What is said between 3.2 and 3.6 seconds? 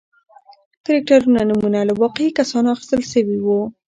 و.